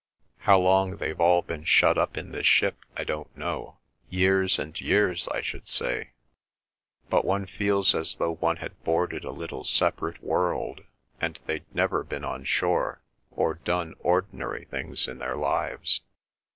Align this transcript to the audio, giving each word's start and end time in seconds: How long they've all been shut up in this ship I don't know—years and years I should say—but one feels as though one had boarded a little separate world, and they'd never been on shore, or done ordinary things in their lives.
How 0.39 0.57
long 0.57 0.95
they've 0.97 1.19
all 1.21 1.43
been 1.43 1.63
shut 1.63 1.95
up 1.95 2.17
in 2.17 2.31
this 2.31 2.47
ship 2.47 2.75
I 2.97 3.03
don't 3.03 3.37
know—years 3.37 4.57
and 4.57 4.81
years 4.81 5.27
I 5.27 5.41
should 5.41 5.69
say—but 5.69 7.23
one 7.23 7.45
feels 7.45 7.93
as 7.93 8.15
though 8.15 8.33
one 8.37 8.57
had 8.57 8.83
boarded 8.83 9.23
a 9.23 9.29
little 9.29 9.63
separate 9.63 10.23
world, 10.23 10.81
and 11.19 11.39
they'd 11.45 11.71
never 11.75 12.03
been 12.03 12.25
on 12.25 12.45
shore, 12.45 13.03
or 13.29 13.53
done 13.53 13.93
ordinary 13.99 14.65
things 14.71 15.07
in 15.07 15.19
their 15.19 15.35
lives. 15.37 16.01